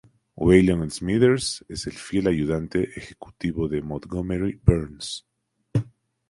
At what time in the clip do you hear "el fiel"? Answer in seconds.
1.85-2.25